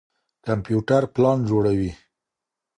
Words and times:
کمپيوټر 0.45 1.03
پلان 1.13 1.37
جوړوي. 1.49 1.91